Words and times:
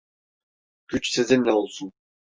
Güç 0.87 1.11
sizinle 1.13 1.51
olsun. 1.51 1.91